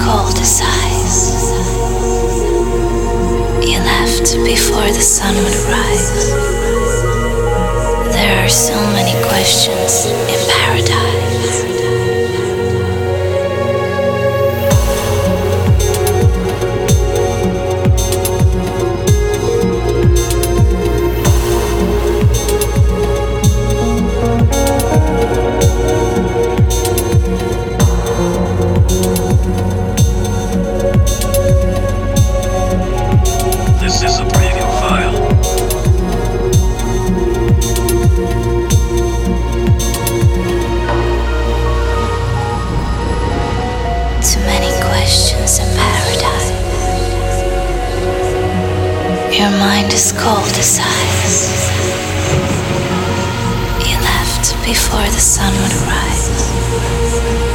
[0.00, 1.52] Cold as ice.
[3.66, 6.30] You left before the sun would rise.
[8.12, 11.71] There are so many questions in paradise.
[44.46, 46.50] Many questions in paradise.
[49.38, 51.70] Your mind is cold as ice.
[53.88, 57.51] You left before the sun would rise.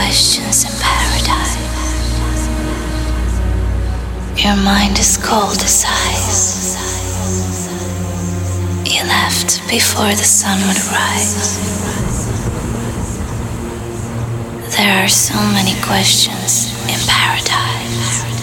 [0.00, 1.56] Questions in paradise.
[4.42, 6.74] Your mind is cold as ice.
[8.86, 11.34] You left before the sun would rise.
[14.74, 18.39] There are so many questions in paradise.